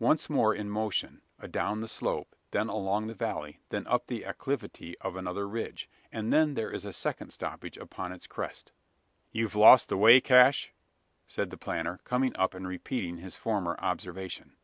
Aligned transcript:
Once 0.00 0.28
more 0.28 0.52
in 0.52 0.68
motion 0.68 1.22
adown 1.40 1.80
the 1.80 1.86
slope 1.86 2.34
then 2.50 2.68
along 2.68 3.06
the 3.06 3.14
valley 3.14 3.60
then 3.68 3.86
up 3.86 4.08
the 4.08 4.24
acclivity 4.24 4.98
of 5.00 5.14
another 5.14 5.46
ridge 5.48 5.88
and 6.10 6.32
then 6.32 6.54
there 6.54 6.72
is 6.72 6.84
a 6.84 6.92
second 6.92 7.30
stoppage 7.30 7.76
upon 7.76 8.10
its 8.10 8.26
crest. 8.26 8.72
"You've 9.30 9.54
lost 9.54 9.88
the 9.88 9.96
way, 9.96 10.20
Cash?" 10.20 10.72
said 11.28 11.50
the 11.50 11.56
planter, 11.56 12.00
coming 12.02 12.36
up 12.36 12.52
and 12.52 12.66
repeating 12.66 13.18
his 13.18 13.36
former 13.36 13.76
observation. 13.78 14.56